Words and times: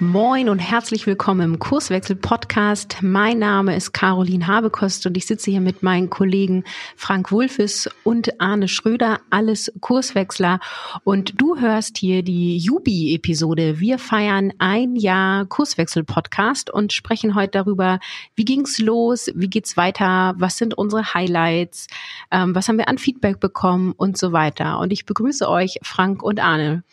Moin 0.00 0.48
und 0.48 0.60
herzlich 0.60 1.08
willkommen 1.08 1.40
im 1.40 1.58
Kurswechsel-Podcast. 1.58 2.98
Mein 3.02 3.40
Name 3.40 3.74
ist 3.74 3.90
Caroline 3.90 4.46
Habekost 4.46 5.04
und 5.06 5.16
ich 5.16 5.26
sitze 5.26 5.50
hier 5.50 5.60
mit 5.60 5.82
meinen 5.82 6.08
Kollegen 6.08 6.62
Frank 6.94 7.32
Wulfes 7.32 7.90
und 8.04 8.40
Arne 8.40 8.68
Schröder, 8.68 9.18
alles 9.30 9.72
Kurswechsler. 9.80 10.60
Und 11.02 11.40
du 11.40 11.58
hörst 11.58 11.98
hier 11.98 12.22
die 12.22 12.58
Jubi-Episode. 12.58 13.80
Wir 13.80 13.98
feiern 13.98 14.52
ein 14.58 14.94
Jahr 14.94 15.46
Kurswechsel-Podcast 15.46 16.70
und 16.70 16.92
sprechen 16.92 17.34
heute 17.34 17.58
darüber, 17.58 17.98
wie 18.36 18.44
ging's 18.44 18.78
los, 18.78 19.32
wie 19.34 19.50
geht's 19.50 19.76
weiter, 19.76 20.34
was 20.36 20.58
sind 20.58 20.78
unsere 20.78 21.12
Highlights, 21.12 21.88
ähm, 22.30 22.54
was 22.54 22.68
haben 22.68 22.78
wir 22.78 22.86
an 22.86 22.98
Feedback 22.98 23.40
bekommen 23.40 23.94
und 23.96 24.16
so 24.16 24.30
weiter. 24.30 24.78
Und 24.78 24.92
ich 24.92 25.06
begrüße 25.06 25.48
euch, 25.48 25.80
Frank 25.82 26.22
und 26.22 26.38
Arne. 26.38 26.84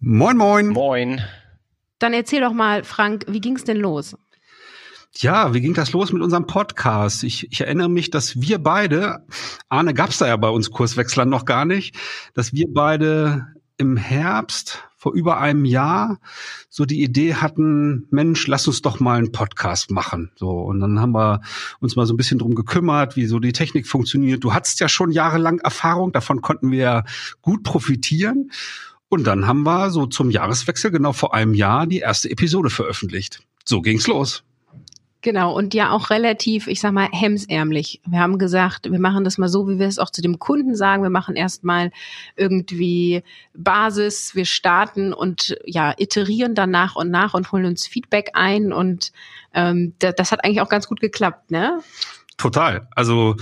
Moin, 0.00 0.38
moin. 0.38 0.68
Moin. 0.68 1.20
Dann 1.98 2.12
erzähl 2.12 2.40
doch 2.40 2.52
mal, 2.52 2.84
Frank, 2.84 3.24
wie 3.28 3.40
ging's 3.40 3.64
denn 3.64 3.78
los? 3.78 4.16
Ja, 5.18 5.54
wie 5.54 5.62
ging 5.62 5.72
das 5.72 5.92
los 5.92 6.12
mit 6.12 6.22
unserem 6.22 6.46
Podcast? 6.46 7.24
Ich, 7.24 7.50
ich 7.50 7.62
erinnere 7.62 7.88
mich, 7.88 8.10
dass 8.10 8.40
wir 8.40 8.58
beide, 8.58 9.24
Arne 9.70 9.94
gab's 9.94 10.18
da 10.18 10.26
ja 10.26 10.36
bei 10.36 10.50
uns 10.50 10.70
Kurswechslern 10.70 11.28
noch 11.28 11.46
gar 11.46 11.64
nicht, 11.64 11.96
dass 12.34 12.52
wir 12.52 12.66
beide 12.68 13.46
im 13.78 13.96
Herbst 13.96 14.84
vor 14.96 15.14
über 15.14 15.38
einem 15.38 15.64
Jahr 15.64 16.18
so 16.68 16.84
die 16.84 17.02
Idee 17.02 17.34
hatten, 17.34 18.06
Mensch, 18.10 18.46
lass 18.46 18.66
uns 18.66 18.82
doch 18.82 19.00
mal 19.00 19.18
einen 19.18 19.32
Podcast 19.32 19.90
machen. 19.90 20.32
So 20.36 20.50
und 20.50 20.80
dann 20.80 21.00
haben 21.00 21.12
wir 21.12 21.40
uns 21.80 21.96
mal 21.96 22.06
so 22.06 22.12
ein 22.12 22.16
bisschen 22.16 22.38
drum 22.38 22.54
gekümmert, 22.54 23.16
wie 23.16 23.26
so 23.26 23.38
die 23.38 23.52
Technik 23.52 23.86
funktioniert. 23.86 24.44
Du 24.44 24.52
hattest 24.52 24.80
ja 24.80 24.88
schon 24.88 25.12
jahrelang 25.12 25.60
Erfahrung, 25.60 26.12
davon 26.12 26.42
konnten 26.42 26.70
wir 26.70 27.04
gut 27.40 27.62
profitieren. 27.62 28.50
Und 29.08 29.24
dann 29.24 29.46
haben 29.46 29.62
wir 29.62 29.90
so 29.90 30.06
zum 30.06 30.30
Jahreswechsel 30.30 30.90
genau 30.90 31.12
vor 31.12 31.34
einem 31.34 31.54
Jahr 31.54 31.86
die 31.86 31.98
erste 31.98 32.30
Episode 32.30 32.70
veröffentlicht. 32.70 33.40
So 33.64 33.80
ging's 33.80 34.06
los. 34.06 34.42
Genau, 35.22 35.56
und 35.56 35.74
ja 35.74 35.90
auch 35.90 36.10
relativ, 36.10 36.68
ich 36.68 36.80
sag 36.80 36.92
mal, 36.92 37.08
hemsärmlich. 37.10 38.00
Wir 38.06 38.20
haben 38.20 38.38
gesagt, 38.38 38.88
wir 38.92 39.00
machen 39.00 39.24
das 39.24 39.38
mal 39.38 39.48
so, 39.48 39.68
wie 39.68 39.78
wir 39.78 39.88
es 39.88 39.98
auch 39.98 40.10
zu 40.10 40.22
dem 40.22 40.38
Kunden 40.38 40.76
sagen. 40.76 41.02
Wir 41.02 41.10
machen 41.10 41.34
erstmal 41.34 41.90
irgendwie 42.36 43.24
Basis, 43.52 44.36
wir 44.36 44.44
starten 44.44 45.12
und 45.12 45.56
ja, 45.64 45.94
iterieren 45.96 46.54
dann 46.54 46.70
nach 46.70 46.94
und 46.94 47.10
nach 47.10 47.34
und 47.34 47.50
holen 47.50 47.64
uns 47.64 47.88
Feedback 47.88 48.30
ein. 48.34 48.72
Und 48.72 49.10
ähm, 49.52 49.94
das, 49.98 50.14
das 50.14 50.30
hat 50.30 50.44
eigentlich 50.44 50.60
auch 50.60 50.68
ganz 50.68 50.86
gut 50.86 51.00
geklappt, 51.00 51.50
ne? 51.50 51.80
Total. 52.36 52.86
Also 52.94 53.34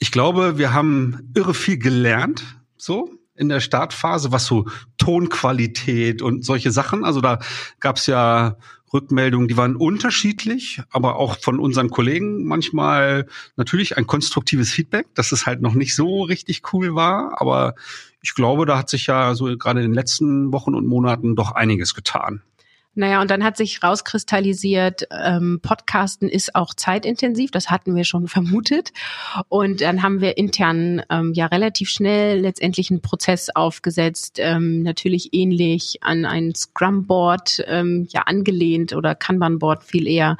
ich 0.00 0.10
glaube, 0.10 0.58
wir 0.58 0.72
haben 0.72 1.30
irre 1.36 1.54
viel 1.54 1.78
gelernt, 1.78 2.42
so 2.76 3.08
in 3.34 3.48
der 3.48 3.60
Startphase, 3.60 4.32
was 4.32 4.46
so 4.46 4.66
Tonqualität 4.98 6.22
und 6.22 6.44
solche 6.44 6.70
Sachen. 6.70 7.04
Also 7.04 7.20
da 7.20 7.38
gab's 7.80 8.06
ja 8.06 8.56
Rückmeldungen, 8.92 9.48
die 9.48 9.56
waren 9.56 9.76
unterschiedlich, 9.76 10.82
aber 10.90 11.16
auch 11.16 11.38
von 11.38 11.58
unseren 11.58 11.88
Kollegen 11.88 12.44
manchmal 12.44 13.26
natürlich 13.56 13.96
ein 13.96 14.06
konstruktives 14.06 14.70
Feedback, 14.70 15.06
dass 15.14 15.32
es 15.32 15.46
halt 15.46 15.62
noch 15.62 15.74
nicht 15.74 15.94
so 15.94 16.22
richtig 16.22 16.62
cool 16.72 16.94
war. 16.94 17.40
Aber 17.40 17.74
ich 18.20 18.34
glaube, 18.34 18.66
da 18.66 18.78
hat 18.78 18.90
sich 18.90 19.06
ja 19.06 19.34
so 19.34 19.56
gerade 19.56 19.80
in 19.80 19.88
den 19.88 19.94
letzten 19.94 20.52
Wochen 20.52 20.74
und 20.74 20.86
Monaten 20.86 21.36
doch 21.36 21.52
einiges 21.52 21.94
getan. 21.94 22.42
Naja, 22.94 23.22
und 23.22 23.30
dann 23.30 23.42
hat 23.42 23.56
sich 23.56 23.82
rauskristallisiert, 23.82 25.08
ähm, 25.10 25.60
Podcasten 25.62 26.28
ist 26.28 26.54
auch 26.54 26.74
zeitintensiv, 26.74 27.50
das 27.50 27.70
hatten 27.70 27.96
wir 27.96 28.04
schon 28.04 28.28
vermutet. 28.28 28.92
Und 29.48 29.80
dann 29.80 30.02
haben 30.02 30.20
wir 30.20 30.36
intern 30.36 31.00
ähm, 31.08 31.32
ja 31.32 31.46
relativ 31.46 31.88
schnell 31.88 32.40
letztendlich 32.40 32.90
einen 32.90 33.00
Prozess 33.00 33.48
aufgesetzt, 33.48 34.36
ähm, 34.38 34.82
natürlich 34.82 35.32
ähnlich 35.32 36.00
an 36.02 36.26
ein 36.26 36.54
Scrum-Board 36.54 37.64
ähm, 37.66 38.06
ja 38.10 38.22
angelehnt 38.22 38.92
oder 38.92 39.14
Kanban-Board 39.14 39.84
viel 39.84 40.06
eher. 40.06 40.36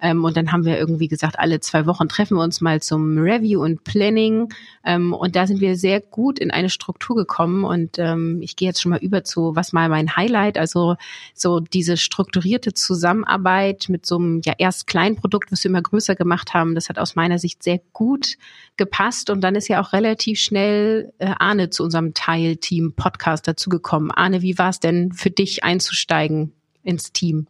Ähm, 0.00 0.24
und 0.24 0.36
dann 0.36 0.50
haben 0.50 0.64
wir 0.64 0.78
irgendwie 0.78 1.08
gesagt, 1.08 1.38
alle 1.38 1.60
zwei 1.60 1.86
Wochen 1.86 2.08
treffen 2.08 2.36
wir 2.36 2.42
uns 2.42 2.60
mal 2.60 2.82
zum 2.82 3.16
Review 3.18 3.62
und 3.62 3.84
Planning. 3.84 4.52
Ähm, 4.84 5.12
und 5.12 5.36
da 5.36 5.46
sind 5.46 5.60
wir 5.60 5.76
sehr 5.76 6.00
gut 6.00 6.40
in 6.40 6.50
eine 6.50 6.68
Struktur 6.68 7.14
gekommen. 7.14 7.62
Und 7.62 8.00
ähm, 8.00 8.40
ich 8.42 8.56
gehe 8.56 8.68
jetzt 8.68 8.82
schon 8.82 8.90
mal 8.90 8.98
über 8.98 9.22
zu, 9.22 9.54
was 9.54 9.72
mal 9.72 9.88
mein 9.88 10.16
Highlight, 10.16 10.58
also 10.58 10.96
so 11.34 11.60
diese 11.60 11.91
diese 11.92 12.02
strukturierte 12.02 12.72
Zusammenarbeit 12.72 13.88
mit 13.88 14.06
so 14.06 14.16
einem 14.16 14.40
ja 14.44 14.54
erst 14.56 14.86
kleinen 14.86 15.16
Produkt, 15.16 15.52
was 15.52 15.62
wir 15.64 15.70
immer 15.70 15.82
größer 15.82 16.14
gemacht 16.14 16.54
haben, 16.54 16.74
das 16.74 16.88
hat 16.88 16.98
aus 16.98 17.16
meiner 17.16 17.38
Sicht 17.38 17.62
sehr 17.62 17.80
gut 17.92 18.36
gepasst 18.76 19.28
und 19.28 19.42
dann 19.42 19.54
ist 19.54 19.68
ja 19.68 19.80
auch 19.80 19.92
relativ 19.92 20.38
schnell 20.38 21.12
äh, 21.18 21.32
Arne 21.38 21.70
zu 21.70 21.84
unserem 21.84 22.14
Teilteam 22.14 22.94
Podcast 22.94 23.46
dazugekommen. 23.46 24.10
Arne, 24.10 24.40
wie 24.42 24.56
war 24.58 24.70
es 24.70 24.80
denn 24.80 25.12
für 25.12 25.30
dich 25.30 25.64
einzusteigen 25.64 26.52
ins 26.82 27.12
Team? 27.12 27.46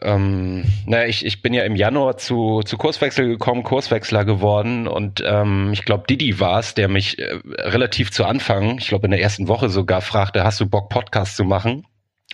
Ähm, 0.00 0.64
naja, 0.86 1.06
ich, 1.06 1.26
ich 1.26 1.42
bin 1.42 1.52
ja 1.52 1.64
im 1.64 1.76
Januar 1.76 2.16
zu, 2.16 2.62
zu 2.64 2.78
Kurswechsel 2.78 3.28
gekommen, 3.28 3.62
Kurswechsler 3.62 4.24
geworden 4.24 4.86
und 4.86 5.22
ähm, 5.26 5.70
ich 5.72 5.84
glaube, 5.84 6.04
Didi 6.08 6.40
war 6.40 6.60
es, 6.60 6.74
der 6.74 6.88
mich 6.88 7.18
äh, 7.18 7.40
relativ 7.58 8.10
zu 8.10 8.24
Anfang, 8.24 8.78
ich 8.78 8.88
glaube 8.88 9.06
in 9.06 9.10
der 9.10 9.20
ersten 9.20 9.48
Woche 9.48 9.68
sogar, 9.68 10.00
fragte, 10.00 10.44
hast 10.44 10.60
du 10.60 10.66
Bock, 10.66 10.88
Podcast 10.88 11.36
zu 11.36 11.44
machen? 11.44 11.84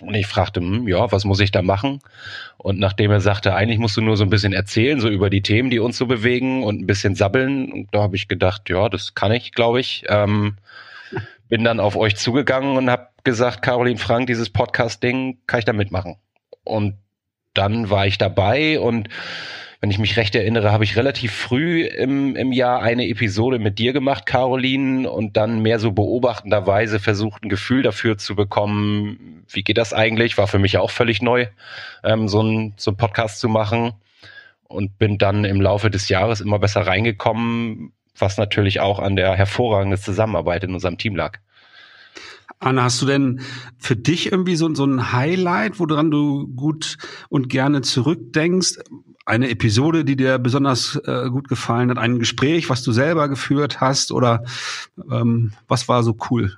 Und 0.01 0.13
ich 0.13 0.27
fragte, 0.27 0.61
hm, 0.61 0.87
ja, 0.87 1.11
was 1.11 1.25
muss 1.25 1.39
ich 1.39 1.51
da 1.51 1.61
machen? 1.61 1.99
Und 2.57 2.79
nachdem 2.79 3.11
er 3.11 3.21
sagte, 3.21 3.53
eigentlich 3.53 3.79
musst 3.79 3.97
du 3.97 4.01
nur 4.01 4.17
so 4.17 4.23
ein 4.23 4.29
bisschen 4.29 4.53
erzählen, 4.53 4.99
so 4.99 5.09
über 5.09 5.29
die 5.29 5.41
Themen, 5.41 5.69
die 5.69 5.79
uns 5.79 5.97
so 5.97 6.05
bewegen 6.05 6.63
und 6.63 6.81
ein 6.81 6.87
bisschen 6.87 7.15
sabbeln, 7.15 7.87
da 7.91 8.01
habe 8.01 8.15
ich 8.15 8.27
gedacht, 8.27 8.69
ja, 8.69 8.87
das 8.89 9.13
kann 9.13 9.31
ich, 9.31 9.51
glaube 9.51 9.79
ich. 9.79 10.05
Ähm, 10.07 10.57
bin 11.49 11.63
dann 11.63 11.79
auf 11.79 11.95
euch 11.95 12.15
zugegangen 12.15 12.77
und 12.77 12.89
habe 12.89 13.07
gesagt, 13.23 13.61
Caroline 13.61 13.99
Frank, 13.99 14.27
dieses 14.27 14.49
Podcast-Ding, 14.49 15.39
kann 15.47 15.59
ich 15.59 15.65
da 15.65 15.73
mitmachen? 15.73 16.15
Und 16.63 16.95
dann 17.53 17.89
war 17.89 18.05
ich 18.05 18.17
dabei 18.17 18.79
und 18.79 19.09
wenn 19.81 19.91
ich 19.91 19.99
mich 19.99 20.17
recht 20.17 20.35
erinnere, 20.35 20.71
habe 20.71 20.83
ich 20.83 20.97
relativ 20.97 21.31
früh 21.33 21.85
im, 21.85 22.35
im 22.35 22.51
Jahr 22.51 22.81
eine 22.81 23.07
Episode 23.07 23.59
mit 23.59 23.79
dir 23.79 23.93
gemacht, 23.93 24.25
Caroline, 24.25 25.09
und 25.09 25.37
dann 25.37 25.61
mehr 25.61 25.79
so 25.79 25.93
beobachtenderweise 25.93 26.99
versucht, 26.99 27.43
ein 27.43 27.49
Gefühl 27.49 27.81
dafür 27.81 28.17
zu 28.17 28.35
bekommen, 28.35 29.45
wie 29.47 29.63
geht 29.63 29.77
das 29.77 29.93
eigentlich? 29.93 30.37
War 30.37 30.47
für 30.47 30.59
mich 30.59 30.77
auch 30.77 30.91
völlig 30.91 31.21
neu, 31.21 31.47
ähm, 32.03 32.27
so 32.27 32.41
ein 32.43 32.73
so 32.75 32.91
ein 32.91 32.97
Podcast 32.97 33.39
zu 33.39 33.47
machen. 33.47 33.93
Und 34.67 34.99
bin 34.99 35.17
dann 35.17 35.45
im 35.45 35.61
Laufe 35.61 35.89
des 35.89 36.09
Jahres 36.09 36.41
immer 36.41 36.59
besser 36.59 36.85
reingekommen, 36.85 37.91
was 38.15 38.37
natürlich 38.37 38.79
auch 38.81 38.99
an 38.99 39.15
der 39.15 39.33
hervorragenden 39.33 39.99
Zusammenarbeit 39.99 40.63
in 40.63 40.75
unserem 40.75 40.99
Team 40.99 41.15
lag. 41.15 41.39
Anna, 42.57 42.83
hast 42.83 43.01
du 43.01 43.05
denn 43.05 43.41
für 43.77 43.95
dich 43.95 44.31
irgendwie 44.31 44.55
so, 44.55 44.73
so 44.73 44.85
ein 44.85 45.13
Highlight, 45.13 45.79
woran 45.79 46.11
du 46.11 46.47
gut 46.47 46.97
und 47.29 47.49
gerne 47.49 47.81
zurückdenkst? 47.81 48.79
Eine 49.25 49.49
Episode, 49.49 50.03
die 50.03 50.15
dir 50.15 50.39
besonders 50.39 50.95
äh, 51.05 51.29
gut 51.29 51.47
gefallen 51.47 51.91
hat, 51.91 51.99
ein 51.99 52.17
Gespräch, 52.17 52.69
was 52.69 52.81
du 52.81 52.91
selber 52.91 53.29
geführt 53.29 53.79
hast 53.79 54.11
oder 54.11 54.43
ähm, 55.11 55.53
was 55.67 55.87
war 55.87 56.01
so 56.01 56.17
cool? 56.29 56.57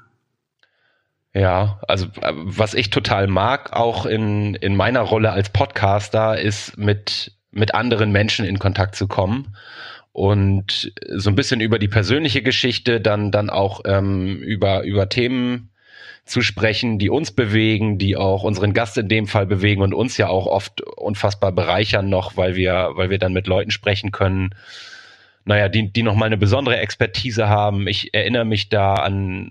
Ja, 1.33 1.79
also 1.87 2.07
äh, 2.21 2.33
was 2.33 2.73
ich 2.73 2.89
total 2.89 3.27
mag, 3.27 3.73
auch 3.73 4.05
in, 4.05 4.55
in 4.55 4.75
meiner 4.75 5.01
Rolle 5.01 5.31
als 5.31 5.49
Podcaster, 5.49 6.39
ist 6.39 6.77
mit, 6.77 7.33
mit 7.51 7.73
anderen 7.73 8.11
Menschen 8.11 8.45
in 8.45 8.59
Kontakt 8.59 8.95
zu 8.95 9.07
kommen 9.07 9.55
und 10.13 10.93
so 11.15 11.29
ein 11.29 11.35
bisschen 11.35 11.61
über 11.61 11.79
die 11.79 11.87
persönliche 11.87 12.41
Geschichte, 12.41 12.99
dann, 12.99 13.31
dann 13.31 13.49
auch 13.49 13.81
ähm, 13.85 14.37
über, 14.37 14.83
über 14.83 15.07
Themen 15.07 15.70
zu 16.25 16.41
sprechen, 16.41 16.99
die 16.99 17.09
uns 17.09 17.31
bewegen, 17.31 17.97
die 17.97 18.15
auch 18.15 18.43
unseren 18.43 18.73
Gast 18.73 18.97
in 18.97 19.07
dem 19.07 19.27
Fall 19.27 19.45
bewegen 19.45 19.81
und 19.81 19.93
uns 19.93 20.17
ja 20.17 20.27
auch 20.27 20.45
oft 20.45 20.81
unfassbar 20.81 21.51
bereichern 21.51 22.09
noch, 22.09 22.37
weil 22.37 22.55
wir, 22.55 22.91
weil 22.93 23.09
wir 23.09 23.17
dann 23.17 23.33
mit 23.33 23.47
Leuten 23.47 23.71
sprechen 23.71 24.11
können, 24.11 24.51
naja, 25.43 25.69
die, 25.69 25.91
die 25.91 26.03
nochmal 26.03 26.27
eine 26.27 26.37
besondere 26.37 26.77
Expertise 26.77 27.49
haben. 27.49 27.87
Ich 27.87 28.13
erinnere 28.13 28.45
mich 28.45 28.69
da 28.69 28.93
an, 28.95 29.49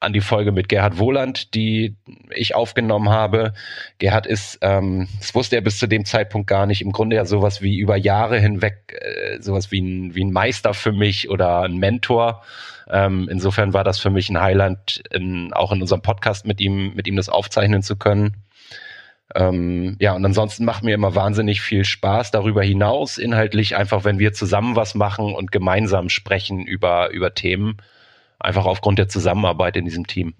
an 0.00 0.12
die 0.12 0.20
Folge 0.20 0.52
mit 0.52 0.68
Gerhard 0.68 0.98
Wohland, 0.98 1.54
die 1.54 1.96
ich 2.30 2.54
aufgenommen 2.54 3.08
habe. 3.08 3.52
Gerhard 3.98 4.26
ist, 4.26 4.58
ähm, 4.62 5.08
das 5.18 5.34
wusste 5.34 5.56
er 5.56 5.62
bis 5.62 5.78
zu 5.78 5.86
dem 5.86 6.04
Zeitpunkt 6.04 6.46
gar 6.46 6.66
nicht, 6.66 6.82
im 6.82 6.92
Grunde 6.92 7.16
ja 7.16 7.24
sowas 7.24 7.62
wie 7.62 7.78
über 7.78 7.96
Jahre 7.96 8.38
hinweg, 8.38 8.98
äh, 9.00 9.40
sowas 9.40 9.70
wie 9.70 9.80
ein, 9.80 10.14
wie 10.14 10.24
ein 10.24 10.32
Meister 10.32 10.74
für 10.74 10.92
mich 10.92 11.30
oder 11.30 11.62
ein 11.62 11.76
Mentor. 11.76 12.42
Ähm, 12.88 13.28
insofern 13.30 13.72
war 13.72 13.84
das 13.84 13.98
für 13.98 14.10
mich 14.10 14.30
ein 14.30 14.40
Highlight, 14.40 15.02
in, 15.10 15.52
auch 15.52 15.72
in 15.72 15.80
unserem 15.80 16.02
Podcast 16.02 16.46
mit 16.46 16.60
ihm, 16.60 16.94
mit 16.94 17.06
ihm 17.06 17.16
das 17.16 17.28
aufzeichnen 17.28 17.82
zu 17.82 17.96
können. 17.96 18.34
Ähm, 19.34 19.96
ja, 19.98 20.14
und 20.14 20.24
ansonsten 20.24 20.64
macht 20.64 20.84
mir 20.84 20.94
immer 20.94 21.14
wahnsinnig 21.14 21.60
viel 21.60 21.84
Spaß 21.84 22.30
darüber 22.30 22.62
hinaus, 22.62 23.18
inhaltlich 23.18 23.76
einfach, 23.76 24.04
wenn 24.04 24.20
wir 24.20 24.32
zusammen 24.32 24.76
was 24.76 24.94
machen 24.94 25.34
und 25.34 25.50
gemeinsam 25.50 26.08
sprechen 26.08 26.64
über, 26.64 27.10
über 27.10 27.34
Themen, 27.34 27.78
einfach 28.38 28.66
aufgrund 28.66 28.98
der 28.98 29.08
Zusammenarbeit 29.08 29.76
in 29.76 29.84
diesem 29.84 30.06
Team. 30.06 30.34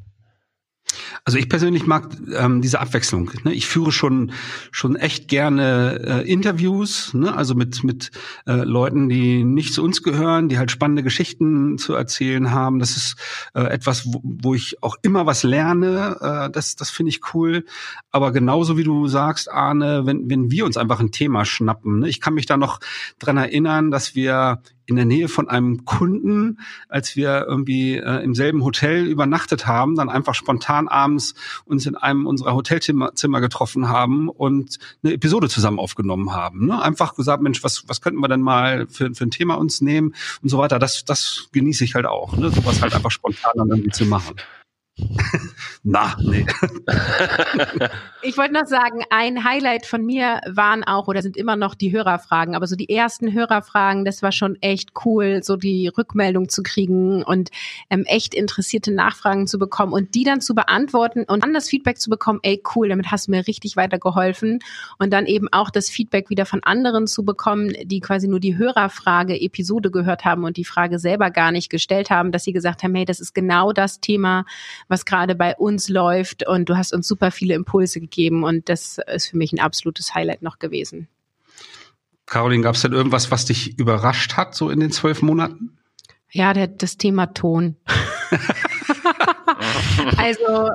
Also 1.25 1.39
ich 1.39 1.49
persönlich 1.49 1.87
mag 1.87 2.09
ähm, 2.37 2.63
diese 2.63 2.81
Abwechslung. 2.81 3.31
Ne? 3.45 3.53
Ich 3.53 3.67
führe 3.67 3.91
schon 3.91 4.33
schon 4.71 4.95
echt 4.95 5.29
gerne 5.29 6.23
äh, 6.25 6.31
Interviews, 6.31 7.15
ne? 7.15 7.35
also 7.35 7.55
mit 7.55 7.83
mit 7.83 8.13
äh, 8.47 8.53
Leuten, 8.53 9.09
die 9.09 9.43
nicht 9.43 9.75
zu 9.75 9.83
uns 9.83 10.03
gehören, 10.03 10.49
die 10.49 10.59
halt 10.59 10.71
spannende 10.71 11.03
Geschichten 11.03 11.79
zu 11.79 11.95
erzählen 11.95 12.53
haben. 12.53 12.79
Das 12.79 12.97
ist 12.97 13.17
äh, 13.55 13.63
etwas, 13.63 14.07
wo, 14.07 14.21
wo 14.23 14.55
ich 14.55 14.83
auch 14.83 14.97
immer 15.03 15.27
was 15.27 15.43
lerne. 15.43 16.17
Äh, 16.21 16.51
das 16.51 16.77
das 16.77 16.91
finde 16.91 17.11
ich 17.11 17.35
cool. 17.35 17.65
Aber 18.13 18.33
genauso 18.33 18.77
wie 18.79 18.85
du 18.85 19.09
sagst, 19.09 19.51
Arne, 19.51 20.07
wenn 20.07 20.31
wenn 20.31 20.51
wir 20.51 20.65
uns 20.65 20.77
einfach 20.77 21.01
ein 21.01 21.11
Thema 21.11 21.45
schnappen. 21.45 22.01
Ne? 22.01 22.09
Ich 22.09 22.21
kann 22.21 22.35
mich 22.35 22.47
da 22.47 22.57
noch 22.57 22.79
dran 23.19 23.37
erinnern, 23.37 23.91
dass 23.91 24.15
wir 24.15 24.63
in 24.87 24.97
der 24.97 25.05
Nähe 25.05 25.29
von 25.29 25.49
einem 25.49 25.85
Kunden, 25.85 26.61
als 26.89 27.17
wir 27.17 27.45
irgendwie 27.47 27.97
äh, 27.97 28.23
im 28.23 28.35
selben 28.35 28.65
Hotel 28.65 29.07
übernachtet 29.07 29.67
haben, 29.67 29.97
dann 29.97 30.09
einfach 30.09 30.35
spontan 30.35 30.89
abends 30.89 31.35
uns 31.65 31.87
in 31.87 31.97
einem 31.97 32.27
unserer 32.27 32.55
Hotelzimmer 32.55 33.15
Zimmer 33.15 33.41
getroffen 33.41 33.89
haben 33.89 34.29
und 34.29 34.79
eine 35.03 35.13
Episode 35.15 35.49
zusammen 35.49 35.79
aufgenommen 35.79 36.33
haben. 36.33 36.67
Ne? 36.67 36.81
Einfach 36.81 37.15
gesagt, 37.15 37.43
Mensch, 37.43 37.63
was, 37.65 37.85
was 37.89 38.01
könnten 38.01 38.21
wir 38.21 38.29
denn 38.29 38.43
mal 38.43 38.87
für, 38.89 39.15
für 39.15 39.25
ein 39.25 39.31
Thema 39.31 39.55
uns 39.55 39.81
nehmen 39.81 40.15
und 40.43 40.49
so 40.49 40.59
weiter. 40.59 40.79
Das, 40.79 41.05
das 41.05 41.49
genieße 41.53 41.85
ich 41.85 41.95
halt 41.95 42.07
auch, 42.07 42.37
ne? 42.37 42.51
sowas 42.51 42.81
halt 42.81 42.95
einfach 42.95 43.11
spontan 43.11 43.53
dann 43.57 43.69
irgendwie 43.69 43.91
zu 43.91 44.07
machen. 44.07 44.37
Na, 45.89 46.17
nee. 46.21 46.45
ich 48.23 48.37
wollte 48.37 48.55
noch 48.55 48.67
sagen, 48.67 49.05
ein 49.11 49.45
Highlight 49.45 49.87
von 49.87 50.05
mir 50.05 50.41
waren 50.45 50.83
auch 50.83 51.07
oder 51.07 51.23
sind 51.23 51.37
immer 51.37 51.55
noch 51.55 51.77
die 51.77 51.93
Hörerfragen, 51.93 52.57
aber 52.57 52.67
so 52.67 52.75
die 52.75 52.91
ersten 52.91 53.33
Hörerfragen, 53.33 54.05
das 54.05 54.21
war 54.21 54.33
schon 54.33 54.61
echt 54.61 54.91
cool, 55.05 55.45
so 55.45 55.55
die 55.55 55.87
Rückmeldung 55.87 56.49
zu 56.49 56.65
kriegen 56.65 57.23
und 57.23 57.51
ähm, 57.89 58.03
echt 58.07 58.35
interessierte 58.35 58.93
Nachfragen 58.93 59.47
zu 59.47 59.61
bekommen 59.61 59.93
und 59.93 60.17
die 60.17 60.25
dann 60.25 60.41
zu 60.41 60.57
beantworten 60.57 61.23
und 61.23 61.45
dann 61.45 61.55
das 61.55 61.69
Feedback 61.69 62.01
zu 62.01 62.11
bekommen, 62.11 62.41
ey 62.43 62.61
cool, 62.75 62.89
damit 62.89 63.13
hast 63.13 63.29
du 63.29 63.31
mir 63.31 63.47
richtig 63.47 63.77
weitergeholfen 63.77 64.59
und 64.99 65.13
dann 65.13 65.27
eben 65.27 65.47
auch 65.53 65.71
das 65.71 65.89
Feedback 65.89 66.31
wieder 66.31 66.47
von 66.47 66.65
anderen 66.65 67.07
zu 67.07 67.25
bekommen, 67.25 67.73
die 67.85 68.01
quasi 68.01 68.27
nur 68.27 68.41
die 68.41 68.59
Hörerfrage 68.59 69.41
Episode 69.41 69.93
gehört 69.93 70.25
haben 70.25 70.43
und 70.43 70.57
die 70.57 70.65
Frage 70.65 70.99
selber 70.99 71.31
gar 71.31 71.53
nicht 71.53 71.71
gestellt 71.71 72.11
haben, 72.11 72.33
dass 72.33 72.43
sie 72.43 72.53
gesagt 72.53 72.83
haben, 72.83 72.97
hey, 72.97 73.05
das 73.05 73.21
ist 73.21 73.37
genau 73.37 73.73
das 73.73 74.01
Thema, 74.01 74.45
was 74.89 75.05
gerade 75.05 75.37
bei 75.37 75.55
uns 75.55 75.76
läuft 75.89 76.47
und 76.47 76.69
du 76.69 76.77
hast 76.77 76.93
uns 76.93 77.07
super 77.07 77.31
viele 77.31 77.55
Impulse 77.55 78.01
gegeben 78.01 78.45
und 78.45 78.69
das 78.69 78.99
ist 79.07 79.29
für 79.29 79.37
mich 79.37 79.53
ein 79.53 79.61
absolutes 79.61 80.15
Highlight 80.15 80.43
noch 80.43 80.59
gewesen. 80.59 81.09
Caroline, 82.27 82.63
gab 82.63 82.75
es 82.75 82.83
denn 82.83 82.93
irgendwas, 82.93 83.31
was 83.31 83.45
dich 83.45 83.79
überrascht 83.79 84.37
hat, 84.37 84.55
so 84.55 84.71
in 84.71 84.81
den 84.81 84.91
zwölf 84.91 85.23
Monaten? 85.23 85.79
Ja, 86.33 86.53
der, 86.53 86.67
das 86.67 86.97
Thema 86.97 87.27
Ton. 87.27 87.77
also 90.17 90.71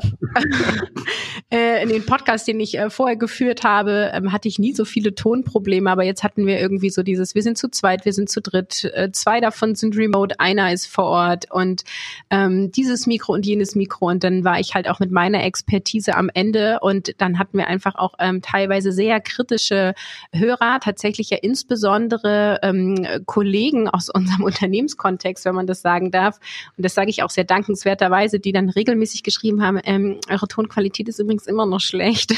in 1.84 1.90
den 1.90 2.06
Podcast, 2.06 2.48
den 2.48 2.60
ich 2.62 2.78
äh, 2.78 2.90
vorher 2.90 3.18
geführt 3.18 3.64
habe, 3.64 4.12
ähm, 4.14 4.32
hatte 4.32 4.48
ich 4.48 4.58
nie 4.58 4.74
so 4.74 4.86
viele 4.86 5.16
Tonprobleme, 5.16 5.92
aber 5.92 6.04
jetzt 6.04 6.24
hatten 6.24 6.46
wir 6.46 6.60
irgendwie 6.60 6.90
so 6.90 7.04
dieses, 7.04 7.36
wir 7.36 7.44
sind 7.44 7.58
zu 7.58 7.70
zweit, 7.70 8.06
wir 8.06 8.14
sind 8.14 8.30
zu 8.30 8.42
dritt, 8.42 8.90
äh, 8.94 9.12
zwei 9.12 9.42
davon 9.42 9.76
sind 9.76 9.98
remote, 9.98 10.40
einer 10.40 10.72
ist 10.72 10.86
vor 10.86 11.06
Ort 11.06 11.52
und 11.52 11.84
ähm, 12.30 12.72
dieses 12.72 13.06
Mikro 13.06 13.34
und 13.34 13.46
jenes 13.46 13.76
Mikro 13.76 14.08
und 14.08 14.24
dann 14.24 14.46
war 14.46 14.62
ich 14.62 14.76
halt 14.76 14.90
auch 14.90 15.00
mit 15.02 15.12
meiner 15.12 15.44
Expertise 15.44 16.16
am 16.16 16.30
Ende 16.34 16.80
und 16.82 17.16
dann 17.18 17.38
hatten 17.38 17.58
wir 17.58 17.68
einfach 17.68 17.96
auch 17.96 18.14
ähm, 18.20 18.42
teilweise 18.42 18.94
sehr 18.94 19.20
kritische 19.20 19.94
Hörer, 20.32 20.80
tatsächlich 20.82 21.32
ja 21.32 21.38
insbesondere 21.42 22.60
ähm, 22.64 23.06
Kollegen 23.26 23.90
aus 23.90 24.10
unserem 24.10 24.44
Unternehmenskontext, 24.46 25.44
wenn 25.44 25.56
man 25.56 25.68
das 25.68 25.82
sagen 25.82 26.12
darf. 26.12 26.40
Und 26.78 26.86
das 26.86 26.94
sage 26.94 27.10
ich 27.10 27.24
auch 27.24 27.30
sehr 27.30 27.44
dankenswerterweise, 27.44 28.40
die 28.40 28.54
dann 28.54 28.70
regelmäßig 28.70 29.24
geschrieben 29.24 29.64
haben, 29.64 29.80
ähm, 29.84 30.20
eure 30.30 30.48
Tonqualität 30.48 31.10
ist 31.10 31.20
übrigens 31.20 31.41
immer 31.48 31.66
noch 31.66 31.80
schlecht. 31.80 32.34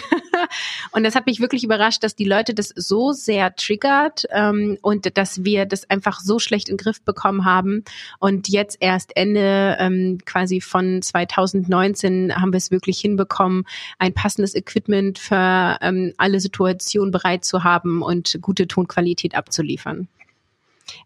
und 0.91 1.03
das 1.03 1.15
hat 1.15 1.25
mich 1.25 1.39
wirklich 1.39 1.63
überrascht, 1.63 2.03
dass 2.03 2.15
die 2.15 2.25
Leute 2.25 2.53
das 2.53 2.69
so 2.75 3.11
sehr 3.11 3.55
triggert 3.55 4.25
ähm, 4.31 4.77
und 4.81 5.17
dass 5.17 5.43
wir 5.43 5.65
das 5.65 5.89
einfach 5.89 6.19
so 6.19 6.39
schlecht 6.39 6.69
in 6.69 6.77
den 6.77 6.83
Griff 6.83 7.01
bekommen 7.01 7.45
haben. 7.45 7.83
Und 8.19 8.49
jetzt 8.49 8.77
erst 8.79 9.15
Ende 9.15 9.77
ähm, 9.79 10.19
quasi 10.25 10.61
von 10.61 11.01
2019 11.01 12.35
haben 12.35 12.53
wir 12.53 12.57
es 12.57 12.71
wirklich 12.71 12.99
hinbekommen, 12.99 13.65
ein 13.99 14.13
passendes 14.13 14.55
Equipment 14.55 15.19
für 15.19 15.77
ähm, 15.81 16.13
alle 16.17 16.39
Situationen 16.39 17.11
bereit 17.11 17.45
zu 17.45 17.63
haben 17.63 18.01
und 18.01 18.37
gute 18.41 18.67
Tonqualität 18.67 19.35
abzuliefern. 19.35 20.07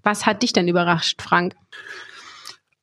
Was 0.04 0.26
hat 0.26 0.44
dich 0.44 0.54
denn 0.54 0.68
überrascht, 0.68 1.22
Frank? 1.22 1.56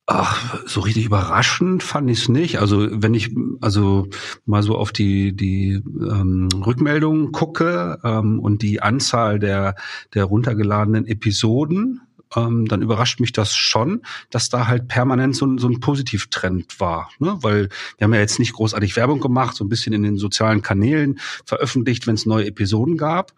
Ach, 0.07 0.61
so 0.67 0.81
richtig 0.81 1.05
überraschend 1.05 1.81
fand 1.81 2.11
ich 2.11 2.21
es 2.21 2.29
nicht. 2.29 2.59
Also 2.59 2.87
wenn 2.91 3.15
ich 3.15 3.35
also 3.61 4.07
mal 4.45 4.61
so 4.61 4.77
auf 4.77 4.91
die 4.91 5.35
die 5.35 5.81
ähm, 5.83 6.47
Rückmeldungen 6.53 7.31
gucke 7.31 7.99
ähm, 8.03 8.39
und 8.39 8.61
die 8.61 8.83
Anzahl 8.83 9.39
der 9.39 9.75
der 10.13 10.25
runtergeladenen 10.25 11.07
Episoden, 11.07 12.01
ähm, 12.35 12.67
dann 12.67 12.83
überrascht 12.83 13.19
mich 13.19 13.31
das 13.31 13.55
schon, 13.55 14.03
dass 14.29 14.49
da 14.49 14.67
halt 14.67 14.87
permanent 14.87 15.35
so, 15.35 15.47
ein 15.47 15.57
so 15.57 15.67
ein 15.67 15.79
Positivtrend 15.79 16.79
war. 16.79 17.09
Ne? 17.17 17.39
Weil 17.41 17.69
wir 17.97 18.05
haben 18.05 18.13
ja 18.13 18.19
jetzt 18.19 18.37
nicht 18.37 18.53
großartig 18.53 18.95
Werbung 18.95 19.19
gemacht, 19.19 19.55
so 19.55 19.63
ein 19.63 19.69
bisschen 19.69 19.93
in 19.93 20.03
den 20.03 20.17
sozialen 20.17 20.61
Kanälen 20.61 21.19
veröffentlicht, 21.45 22.05
wenn 22.05 22.15
es 22.15 22.27
neue 22.27 22.45
Episoden 22.45 22.97
gab. 22.97 23.33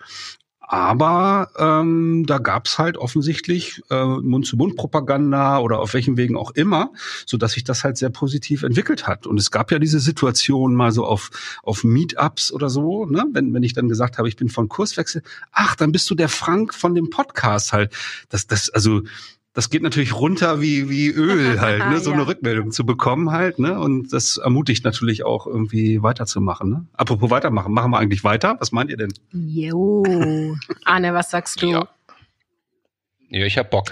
Aber 0.69 1.50
ähm, 1.58 2.25
da 2.28 2.40
gab's 2.40 2.78
halt 2.78 2.98
offensichtlich 2.98 3.81
äh, 3.90 4.04
Mund-zu-Mund-Propaganda 4.04 5.60
oder 5.60 5.80
auf 5.80 5.94
welchen 5.94 6.18
Wegen 6.18 6.36
auch 6.36 6.52
immer, 6.52 6.92
so 7.25 7.38
dass 7.38 7.54
sich 7.54 7.64
das 7.64 7.86
halt 7.86 7.98
sehr 7.98 8.10
positiv 8.10 8.64
entwickelt 8.64 9.08
hat. 9.08 9.28
Und 9.28 9.40
es 9.40 9.50
gab 9.50 9.72
ja 9.72 9.80
diese 9.80 10.02
Situation 10.02 10.75
mal 10.75 10.92
so 10.92 11.06
auf 11.06 11.30
auf 11.64 11.86
Meetups 11.86 12.52
oder 12.52 12.69
so, 12.69 13.06
ne? 13.06 13.25
wenn 13.31 13.54
wenn 13.54 13.64
ich 13.64 13.74
dann 13.74 13.88
gesagt 13.88 14.18
habe, 14.18 14.28
ich 14.28 14.36
bin 14.36 14.50
von 14.50 14.68
Kurswechsel, 14.68 15.24
ach, 15.54 15.78
dann 15.78 15.94
bist 15.94 16.10
du 16.10 16.16
der 16.16 16.28
Frank 16.28 16.74
von 16.74 16.94
dem 16.94 17.10
Podcast 17.10 17.72
halt. 17.72 17.94
Das 18.28 18.46
das 18.46 18.69
also 18.69 19.04
das 19.57 19.71
geht 19.71 19.81
natürlich 19.81 20.13
runter 20.13 20.62
wie, 20.62 20.88
wie 20.88 21.09
Öl 21.09 21.59
halt, 21.62 21.80
ne? 21.89 22.00
so 22.00 22.12
ja. 22.12 22.18
eine 22.18 22.27
Rückmeldung 22.27 22.69
zu 22.69 22.86
bekommen 22.86 23.31
halt, 23.31 23.57
ne? 23.57 23.80
Und 23.80 24.13
das 24.13 24.38
ermutigt 24.38 24.86
natürlich 24.86 25.25
auch 25.25 25.48
irgendwie 25.48 26.04
weiterzumachen. 26.04 26.69
Ne? 26.69 26.86
Apropos 26.94 27.31
weitermachen, 27.31 27.74
machen 27.74 27.89
wir 27.89 27.98
eigentlich 27.98 28.24
weiter? 28.24 28.57
Was 28.59 28.71
meint 28.71 28.92
ihr 28.92 28.98
denn? 28.98 29.12
Jo. 29.31 30.56
Arne, 30.86 31.15
was 31.15 31.31
sagst 31.31 31.59
du? 31.63 31.71
Ja, 31.71 31.88
ja 33.30 33.48
ich 33.48 33.57
hab 33.57 33.71
Bock. 33.71 33.89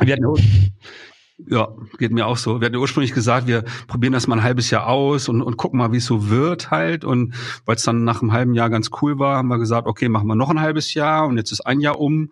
Ja, 1.47 1.69
geht 1.97 2.11
mir 2.11 2.27
auch 2.27 2.37
so. 2.37 2.61
Wir 2.61 2.67
hatten 2.67 2.75
ja 2.75 2.79
ursprünglich 2.81 3.15
gesagt, 3.15 3.47
wir 3.47 3.63
probieren 3.87 4.13
das 4.13 4.27
mal 4.27 4.35
ein 4.35 4.43
halbes 4.43 4.69
Jahr 4.69 4.85
aus 4.85 5.27
und, 5.29 5.41
und 5.41 5.57
gucken 5.57 5.79
mal, 5.79 5.91
wie 5.91 5.97
es 5.97 6.05
so 6.05 6.29
wird 6.29 6.69
halt. 6.69 7.03
Und 7.03 7.33
weil 7.65 7.77
es 7.77 7.81
dann 7.81 8.03
nach 8.03 8.21
einem 8.21 8.33
halben 8.33 8.53
Jahr 8.53 8.69
ganz 8.69 8.91
cool 9.01 9.17
war, 9.17 9.37
haben 9.37 9.47
wir 9.47 9.57
gesagt, 9.57 9.87
okay, 9.87 10.09
machen 10.09 10.27
wir 10.27 10.35
noch 10.35 10.51
ein 10.51 10.61
halbes 10.61 10.93
Jahr 10.93 11.25
und 11.25 11.37
jetzt 11.37 11.51
ist 11.51 11.61
ein 11.61 11.79
Jahr 11.79 11.99
um. 11.99 12.29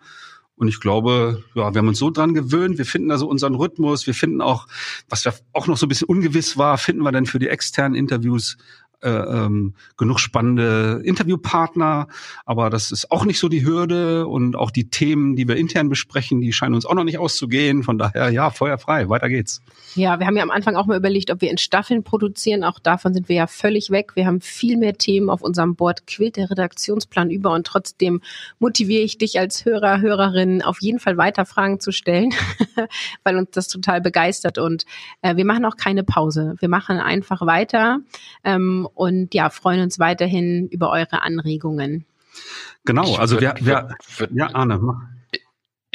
Und 0.55 0.67
ich 0.67 0.79
glaube, 0.79 1.43
ja, 1.55 1.74
wir 1.74 1.79
haben 1.79 1.88
uns 1.88 1.98
so 1.98 2.12
dran 2.12 2.33
gewöhnt. 2.33 2.77
Wir 2.77 2.86
finden 2.86 3.12
also 3.12 3.27
unseren 3.27 3.55
Rhythmus. 3.55 4.05
Wir 4.05 4.13
finden 4.13 4.41
auch, 4.41 4.67
was 5.10 5.24
ja 5.24 5.33
auch 5.51 5.67
noch 5.67 5.77
so 5.77 5.86
ein 5.86 5.89
bisschen 5.89 6.07
ungewiss 6.07 6.57
war, 6.57 6.77
finden 6.77 7.01
wir 7.01 7.12
dann 7.12 7.25
für 7.25 7.39
die 7.39 7.50
externen 7.50 7.95
Interviews 7.95 8.57
äh, 9.03 9.10
ähm, 9.10 9.74
genug 9.98 10.19
spannende 10.19 11.01
Interviewpartner, 11.03 12.07
aber 12.45 12.69
das 12.69 12.91
ist 12.91 13.12
auch 13.12 13.25
nicht 13.25 13.39
so 13.39 13.50
die 13.50 13.65
Hürde 13.65 14.27
und 14.27 14.55
auch 14.55 14.72
die 14.72 14.89
Themen, 14.89 15.36
die 15.36 15.48
wir 15.48 15.55
intern 15.55 15.89
besprechen, 15.89 16.41
die 16.41 16.53
scheinen 16.53 16.75
uns 16.75 16.86
auch 16.86 16.95
noch 16.95 17.03
nicht 17.03 17.17
auszugehen. 17.17 17.83
Von 17.83 17.98
daher, 17.98 18.29
ja, 18.29 18.50
Feuer 18.50 18.77
frei, 18.77 19.10
weiter 19.10 19.29
geht's. 19.29 19.62
Ja, 19.95 20.19
wir 20.19 20.25
haben 20.25 20.38
ja 20.38 20.43
am 20.43 20.51
Anfang 20.51 20.75
auch 20.75 20.86
mal 20.86 20.98
überlegt, 20.98 21.29
ob 21.29 21.41
wir 21.41 21.51
in 21.51 21.57
Staffeln 21.57 22.03
produzieren. 22.03 22.63
Auch 22.63 22.79
davon 22.79 23.13
sind 23.13 23.29
wir 23.29 23.36
ja 23.36 23.48
völlig 23.48 23.91
weg. 23.91 24.15
Wir 24.15 24.25
haben 24.25 24.41
viel 24.41 24.77
mehr 24.77 24.98
Themen 24.98 25.29
auf 25.29 25.41
unserem 25.41 25.75
Board, 25.75 26.07
quillt 26.07 26.38
der 26.38 26.50
Redaktionsplan 26.50 27.29
über 27.29 27.53
und 27.53 27.67
trotzdem 27.67 28.22
motiviere 28.60 29.03
ich 29.03 29.17
dich 29.17 29.39
als 29.39 29.65
Hörer, 29.65 30.01
Hörerin 30.01 30.62
auf 30.62 30.81
jeden 30.81 31.00
Fall 31.00 31.17
weiter 31.17 31.45
Fragen 31.45 31.79
zu 31.79 31.91
stellen, 31.91 32.33
weil 33.24 33.38
uns 33.38 33.51
das 33.51 33.67
total 33.67 34.01
begeistert 34.01 34.57
und 34.57 34.86
äh, 35.22 35.36
wir 35.36 35.45
machen 35.45 35.65
auch 35.65 35.77
keine 35.77 36.03
Pause. 36.03 36.55
Wir 36.60 36.69
machen 36.69 37.00
einfach 37.00 37.45
weiter. 37.45 38.00
Ähm, 38.43 38.88
und 38.95 39.33
ja, 39.33 39.50
freuen 39.50 39.81
uns 39.81 40.00
weiterhin 40.00 40.67
über 40.69 40.91
eure 40.91 41.21
Anregungen. 41.21 42.05
Genau, 42.85 43.15
also 43.15 43.39
wir, 43.39 43.55
wir, 43.59 43.95
ja, 44.33 44.53
Arne, 44.53 44.77
mach. 44.79 45.01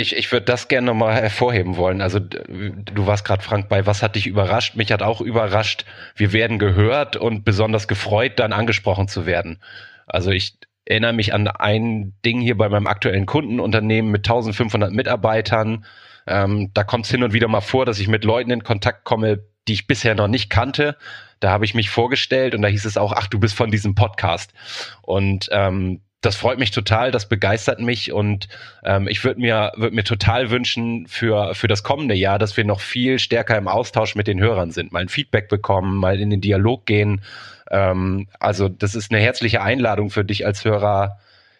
Ich, 0.00 0.14
ich 0.14 0.30
würde 0.30 0.46
das 0.46 0.68
gerne 0.68 0.86
nochmal 0.86 1.14
hervorheben 1.14 1.76
wollen. 1.76 2.00
Also 2.00 2.20
du 2.20 3.06
warst 3.08 3.24
gerade, 3.24 3.42
Frank, 3.42 3.68
bei 3.68 3.84
was 3.84 4.00
hat 4.00 4.14
dich 4.14 4.28
überrascht? 4.28 4.76
Mich 4.76 4.92
hat 4.92 5.02
auch 5.02 5.20
überrascht, 5.20 5.84
wir 6.14 6.32
werden 6.32 6.60
gehört 6.60 7.16
und 7.16 7.44
besonders 7.44 7.88
gefreut, 7.88 8.38
dann 8.38 8.52
angesprochen 8.52 9.08
zu 9.08 9.26
werden. 9.26 9.58
Also 10.06 10.30
ich 10.30 10.56
erinnere 10.84 11.12
mich 11.12 11.34
an 11.34 11.48
ein 11.48 12.14
Ding 12.24 12.40
hier 12.40 12.56
bei 12.56 12.68
meinem 12.68 12.86
aktuellen 12.86 13.26
Kundenunternehmen 13.26 14.10
mit 14.12 14.20
1500 14.20 14.92
Mitarbeitern. 14.92 15.84
Ähm, 16.28 16.70
da 16.74 16.84
kommt 16.84 17.06
es 17.06 17.10
hin 17.10 17.24
und 17.24 17.32
wieder 17.32 17.48
mal 17.48 17.60
vor, 17.60 17.84
dass 17.84 17.98
ich 17.98 18.06
mit 18.06 18.24
Leuten 18.24 18.52
in 18.52 18.62
Kontakt 18.62 19.04
komme, 19.04 19.42
die 19.66 19.72
ich 19.72 19.88
bisher 19.88 20.14
noch 20.14 20.28
nicht 20.28 20.48
kannte. 20.48 20.96
Da 21.40 21.50
habe 21.50 21.64
ich 21.64 21.74
mich 21.74 21.90
vorgestellt 21.90 22.54
und 22.54 22.62
da 22.62 22.68
hieß 22.68 22.84
es 22.84 22.96
auch, 22.96 23.12
ach, 23.12 23.26
du 23.26 23.38
bist 23.38 23.54
von 23.54 23.70
diesem 23.70 23.94
Podcast. 23.94 24.52
Und 25.02 25.48
ähm, 25.52 26.00
das 26.20 26.34
freut 26.34 26.58
mich 26.58 26.72
total, 26.72 27.12
das 27.12 27.28
begeistert 27.28 27.78
mich 27.78 28.12
und 28.12 28.48
ähm, 28.84 29.06
ich 29.06 29.22
würde 29.22 29.40
mir, 29.40 29.72
würd 29.76 29.94
mir 29.94 30.02
total 30.02 30.50
wünschen 30.50 31.06
für, 31.06 31.54
für 31.54 31.68
das 31.68 31.84
kommende 31.84 32.14
Jahr, 32.14 32.40
dass 32.40 32.56
wir 32.56 32.64
noch 32.64 32.80
viel 32.80 33.20
stärker 33.20 33.56
im 33.56 33.68
Austausch 33.68 34.16
mit 34.16 34.26
den 34.26 34.40
Hörern 34.40 34.72
sind, 34.72 34.90
mal 34.90 35.00
ein 35.00 35.08
Feedback 35.08 35.48
bekommen, 35.48 35.96
mal 35.96 36.18
in 36.18 36.30
den 36.30 36.40
Dialog 36.40 36.86
gehen. 36.86 37.22
Ähm, 37.70 38.26
also 38.40 38.68
das 38.68 38.96
ist 38.96 39.12
eine 39.12 39.20
herzliche 39.20 39.62
Einladung 39.62 40.10
für 40.10 40.24
dich 40.24 40.44
als 40.44 40.64
Hörer, 40.64 41.18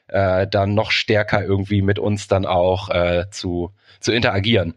äh, 0.08 0.49
dann 0.49 0.75
noch 0.75 0.90
stärker 0.90 1.44
irgendwie 1.44 1.82
mit 1.82 2.00
uns 2.00 2.26
dann 2.26 2.44
auch 2.44 2.90
äh, 2.90 3.26
zu, 3.30 3.73
zu 4.00 4.11
interagieren. 4.11 4.75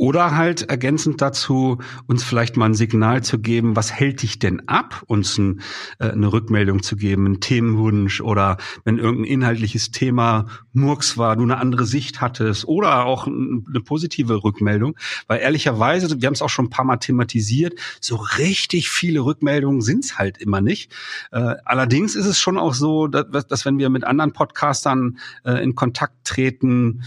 Oder 0.00 0.34
halt 0.34 0.62
ergänzend 0.62 1.20
dazu, 1.20 1.76
uns 2.06 2.24
vielleicht 2.24 2.56
mal 2.56 2.64
ein 2.64 2.74
Signal 2.74 3.22
zu 3.22 3.38
geben, 3.38 3.76
was 3.76 3.92
hält 3.92 4.22
dich 4.22 4.38
denn 4.38 4.66
ab, 4.66 5.02
uns 5.08 5.36
ein, 5.36 5.60
äh, 5.98 6.08
eine 6.08 6.32
Rückmeldung 6.32 6.82
zu 6.82 6.96
geben, 6.96 7.26
einen 7.26 7.40
Themenwunsch 7.40 8.22
oder 8.22 8.56
wenn 8.84 8.96
irgendein 8.96 9.30
inhaltliches 9.30 9.90
Thema 9.90 10.46
Murks 10.72 11.18
war, 11.18 11.36
du 11.36 11.42
eine 11.42 11.58
andere 11.58 11.84
Sicht 11.84 12.22
hattest 12.22 12.66
oder 12.66 13.04
auch 13.04 13.26
eine 13.26 13.80
positive 13.84 14.42
Rückmeldung. 14.42 14.96
Weil 15.26 15.40
ehrlicherweise, 15.40 16.18
wir 16.18 16.26
haben 16.28 16.32
es 16.32 16.40
auch 16.40 16.48
schon 16.48 16.64
ein 16.64 16.70
paar 16.70 16.86
Mal 16.86 16.96
thematisiert, 16.96 17.78
so 18.00 18.16
richtig 18.16 18.88
viele 18.88 19.20
Rückmeldungen 19.20 19.82
sind 19.82 20.06
es 20.06 20.18
halt 20.18 20.38
immer 20.38 20.62
nicht. 20.62 20.90
Äh, 21.30 21.56
allerdings 21.66 22.14
ist 22.14 22.24
es 22.24 22.38
schon 22.38 22.56
auch 22.56 22.72
so, 22.72 23.06
dass, 23.06 23.46
dass 23.46 23.66
wenn 23.66 23.76
wir 23.76 23.90
mit 23.90 24.04
anderen 24.04 24.32
Podcastern 24.32 25.18
äh, 25.44 25.62
in 25.62 25.74
Kontakt 25.74 26.24
treten, 26.24 27.02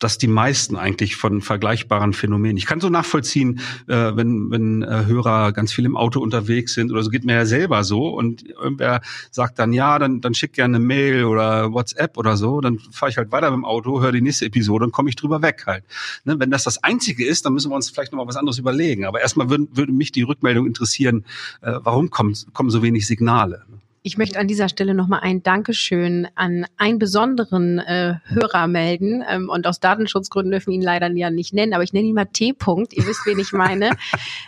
dass 0.00 0.18
die 0.18 0.26
meisten 0.26 0.76
eigentlich 0.76 1.14
von 1.14 1.40
vergleichbaren 1.42 2.12
Phänomenen. 2.12 2.56
Ich 2.56 2.66
kann 2.66 2.80
so 2.80 2.88
nachvollziehen, 2.88 3.60
äh, 3.86 4.16
wenn, 4.16 4.50
wenn 4.50 4.82
äh, 4.82 5.04
Hörer 5.06 5.52
ganz 5.52 5.72
viel 5.72 5.84
im 5.84 5.96
Auto 5.96 6.20
unterwegs 6.20 6.74
sind 6.74 6.90
oder 6.90 7.02
so, 7.02 7.10
geht 7.10 7.24
mir 7.24 7.34
ja 7.34 7.46
selber 7.46 7.84
so 7.84 8.08
und 8.08 8.42
irgendwer 8.42 9.02
sagt 9.30 9.58
dann, 9.58 9.72
ja, 9.72 9.98
dann, 9.98 10.20
dann 10.20 10.34
schick 10.34 10.54
gerne 10.54 10.76
eine 10.76 10.84
Mail 10.84 11.24
oder 11.24 11.72
WhatsApp 11.72 12.16
oder 12.16 12.36
so, 12.36 12.60
dann 12.60 12.78
fahre 12.78 13.10
ich 13.10 13.18
halt 13.18 13.30
weiter 13.30 13.50
mit 13.50 13.58
dem 13.58 13.64
Auto, 13.64 14.00
höre 14.00 14.12
die 14.12 14.22
nächste 14.22 14.46
Episode 14.46 14.86
und 14.86 14.92
komme 14.92 15.10
ich 15.10 15.16
drüber 15.16 15.42
weg 15.42 15.64
halt. 15.66 15.84
Ne? 16.24 16.40
Wenn 16.40 16.50
das 16.50 16.64
das 16.64 16.82
Einzige 16.82 17.24
ist, 17.24 17.44
dann 17.44 17.52
müssen 17.52 17.70
wir 17.70 17.76
uns 17.76 17.90
vielleicht 17.90 18.12
noch 18.12 18.18
mal 18.18 18.26
was 18.26 18.36
anderes 18.36 18.58
überlegen. 18.58 19.04
Aber 19.04 19.20
erstmal 19.20 19.50
würde, 19.50 19.68
würde 19.72 19.92
mich 19.92 20.12
die 20.12 20.22
Rückmeldung 20.22 20.66
interessieren, 20.66 21.24
äh, 21.60 21.74
warum 21.82 22.10
kommen, 22.10 22.34
kommen 22.52 22.70
so 22.70 22.82
wenig 22.82 23.06
Signale? 23.06 23.64
Ich 24.02 24.16
möchte 24.16 24.38
an 24.38 24.48
dieser 24.48 24.70
Stelle 24.70 24.94
nochmal 24.94 25.20
ein 25.20 25.42
Dankeschön 25.42 26.26
an 26.34 26.64
einen 26.78 26.98
besonderen 26.98 27.78
äh, 27.80 28.14
Hörer 28.24 28.66
melden. 28.66 29.22
Ähm, 29.28 29.50
und 29.50 29.66
aus 29.66 29.78
Datenschutzgründen 29.78 30.52
dürfen 30.52 30.70
wir 30.70 30.76
ihn 30.76 30.82
leider 30.82 31.10
ja 31.10 31.28
nicht 31.28 31.52
nennen, 31.52 31.74
aber 31.74 31.82
ich 31.82 31.92
nenne 31.92 32.08
ihn 32.08 32.14
mal 32.14 32.24
T. 32.24 32.52
-Punkt. 32.52 32.94
Ihr 32.94 33.06
wisst, 33.06 33.26
wen 33.26 33.38
ich 33.38 33.52
meine. 33.52 33.90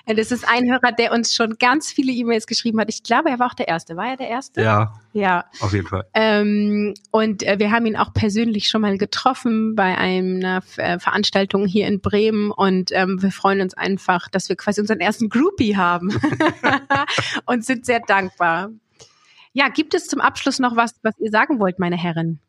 Äh, 0.05 0.15
das 0.15 0.33
ist 0.33 0.49
ein 0.49 0.69
Hörer, 0.71 0.91
der 0.93 1.13
uns 1.13 1.35
schon 1.35 1.57
ganz 1.59 1.93
viele 1.93 2.13
E-Mails 2.13 2.47
geschrieben 2.47 2.81
hat. 2.81 2.89
Ich 2.89 3.03
glaube, 3.03 3.31
er 3.31 3.39
war 3.39 3.49
auch 3.49 3.55
der 3.55 3.69
Erste. 3.69 3.97
War 3.97 4.11
er 4.11 4.17
der 4.17 4.29
Erste? 4.29 4.61
Ja. 4.61 4.95
Ja. 5.13 5.45
Auf 5.61 5.73
jeden 5.73 5.87
Fall. 5.87 6.05
Ähm, 6.15 6.95
und 7.11 7.43
äh, 7.43 7.59
wir 7.59 7.71
haben 7.71 7.87
ihn 7.87 7.97
auch 7.97 8.13
persönlich 8.13 8.69
schon 8.69 8.81
mal 8.81 8.99
getroffen 8.99 9.77
bei 9.77 9.97
einer 9.97 10.63
äh, 10.77 10.99
Veranstaltung 10.99 11.67
hier 11.67 11.87
in 11.87 12.01
Bremen. 12.01 12.51
Und 12.51 12.91
ähm, 12.93 13.23
wir 13.23 13.31
freuen 13.31 13.61
uns 13.61 13.75
einfach, 13.75 14.29
dass 14.29 14.49
wir 14.49 14.57
quasi 14.57 14.81
unseren 14.81 15.01
ersten 15.01 15.29
Groupie 15.29 15.77
haben 15.77 16.11
und 17.47 17.65
sind 17.65 17.87
sehr 17.87 18.01
dankbar. 18.01 18.71
Ja, 19.53 19.69
gibt 19.69 19.95
es 19.95 20.07
zum 20.07 20.21
Abschluss 20.21 20.59
noch 20.59 20.77
was, 20.77 20.95
was 21.03 21.19
ihr 21.19 21.31
sagen 21.31 21.59
wollt, 21.59 21.79
meine 21.79 21.97
Herren? 21.97 22.41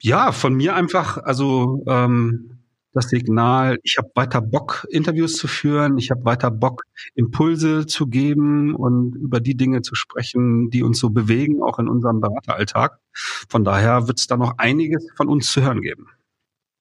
Ja, 0.00 0.32
von 0.32 0.54
mir 0.54 0.74
einfach, 0.76 1.18
also 1.18 1.82
ähm, 1.86 2.54
das 2.92 3.08
Signal, 3.08 3.78
ich 3.82 3.98
habe 3.98 4.10
weiter 4.14 4.40
Bock, 4.40 4.86
Interviews 4.88 5.34
zu 5.34 5.48
führen, 5.48 5.98
ich 5.98 6.10
habe 6.10 6.24
weiter 6.24 6.50
Bock, 6.50 6.84
Impulse 7.14 7.86
zu 7.86 8.06
geben 8.06 8.74
und 8.74 9.16
über 9.16 9.40
die 9.40 9.56
Dinge 9.56 9.82
zu 9.82 9.94
sprechen, 9.94 10.70
die 10.70 10.82
uns 10.82 11.00
so 11.00 11.10
bewegen, 11.10 11.62
auch 11.62 11.78
in 11.78 11.88
unserem 11.88 12.20
Berateralltag. 12.20 12.98
Von 13.12 13.64
daher 13.64 14.06
wird 14.06 14.20
es 14.20 14.28
da 14.28 14.36
noch 14.36 14.58
einiges 14.58 15.08
von 15.16 15.28
uns 15.28 15.50
zu 15.50 15.62
hören 15.62 15.80
geben. 15.80 16.06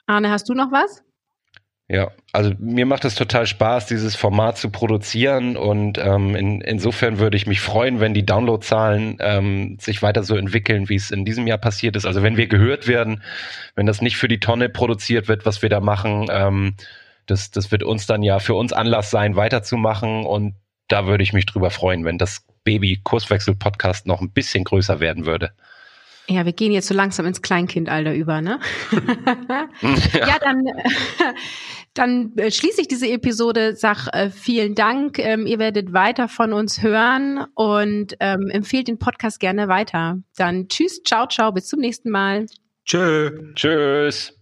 Arne, 0.05 0.29
hast 0.29 0.49
du 0.49 0.53
noch 0.53 0.71
was? 0.71 1.03
Ja, 1.89 2.11
also 2.31 2.53
mir 2.59 2.85
macht 2.85 3.03
es 3.03 3.13
total 3.13 3.45
Spaß, 3.45 3.87
dieses 3.87 4.15
Format 4.15 4.57
zu 4.57 4.69
produzieren 4.69 5.57
und 5.57 5.97
ähm, 5.97 6.33
in, 6.33 6.61
insofern 6.61 7.19
würde 7.19 7.35
ich 7.35 7.45
mich 7.45 7.59
freuen, 7.59 7.99
wenn 7.99 8.13
die 8.13 8.25
Downloadzahlen 8.25 9.17
ähm, 9.19 9.77
sich 9.81 10.01
weiter 10.01 10.23
so 10.23 10.37
entwickeln, 10.37 10.87
wie 10.87 10.95
es 10.95 11.11
in 11.11 11.25
diesem 11.25 11.45
Jahr 11.45 11.57
passiert 11.57 11.97
ist. 11.97 12.05
Also 12.05 12.23
wenn 12.23 12.37
wir 12.37 12.47
gehört 12.47 12.87
werden, 12.87 13.21
wenn 13.75 13.85
das 13.85 14.01
nicht 14.01 14.15
für 14.15 14.29
die 14.29 14.39
Tonne 14.39 14.69
produziert 14.69 15.27
wird, 15.27 15.45
was 15.45 15.61
wir 15.61 15.69
da 15.69 15.81
machen, 15.81 16.27
ähm, 16.31 16.75
das, 17.25 17.51
das 17.51 17.71
wird 17.71 17.83
uns 17.83 18.07
dann 18.07 18.23
ja 18.23 18.39
für 18.39 18.55
uns 18.55 18.71
Anlass 18.71 19.11
sein, 19.11 19.35
weiterzumachen 19.35 20.25
und 20.25 20.55
da 20.87 21.05
würde 21.05 21.23
ich 21.23 21.33
mich 21.33 21.45
drüber 21.45 21.69
freuen, 21.69 22.05
wenn 22.05 22.17
das 22.17 22.45
Baby-Kurswechsel-Podcast 22.63 24.07
noch 24.07 24.21
ein 24.21 24.31
bisschen 24.31 24.63
größer 24.63 25.01
werden 25.01 25.25
würde. 25.25 25.51
Ja, 26.27 26.45
wir 26.45 26.53
gehen 26.53 26.71
jetzt 26.71 26.87
so 26.87 26.93
langsam 26.93 27.25
ins 27.25 27.41
Kleinkindalter 27.41 28.13
über, 28.13 28.41
ne? 28.41 28.59
ja. 28.91 29.67
ja, 30.27 30.39
dann, 30.39 30.63
dann 31.93 32.31
äh, 32.37 32.49
schließe 32.49 32.79
ich 32.81 32.87
diese 32.87 33.09
Episode, 33.09 33.75
sag 33.75 34.07
äh, 34.13 34.29
vielen 34.29 34.73
Dank. 34.73 35.19
Ähm, 35.19 35.45
ihr 35.45 35.59
werdet 35.59 35.91
weiter 35.91 36.29
von 36.29 36.53
uns 36.53 36.81
hören 36.81 37.45
und 37.55 38.15
ähm, 38.21 38.49
empfehlt 38.49 38.87
den 38.87 38.99
Podcast 38.99 39.41
gerne 39.41 39.67
weiter. 39.67 40.19
Dann 40.37 40.69
tschüss, 40.69 41.03
ciao, 41.03 41.27
ciao, 41.27 41.51
bis 41.51 41.67
zum 41.67 41.81
nächsten 41.81 42.09
Mal. 42.09 42.45
Tschö. 42.85 43.51
Tschüss. 43.55 44.33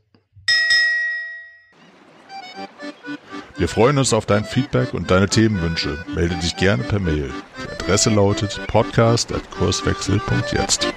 Wir 3.58 3.68
freuen 3.68 3.98
uns 3.98 4.14
auf 4.14 4.26
dein 4.26 4.44
Feedback 4.44 4.94
und 4.94 5.10
deine 5.12 5.30
Themenwünsche. 5.30 6.04
Melde 6.16 6.36
dich 6.36 6.58
gerne 6.58 6.84
per 6.84 7.00
Mail. 7.00 7.32
Die 7.58 7.70
Adresse 7.72 8.10
lautet 8.10 8.60
podcast.kurswechsel.jetzt. 8.68 10.91